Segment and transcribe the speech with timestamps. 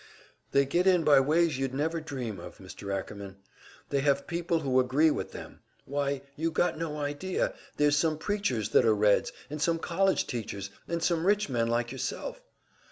[0.51, 2.91] "They get in by ways you'd never dream of, Mr.
[2.91, 3.35] Ackerman.
[3.89, 5.59] They have people who agree with them.
[5.85, 10.71] Why, you got no idea, there's some preachers that are Reds, and some college teachers,
[10.87, 12.41] and some rich men like yourself."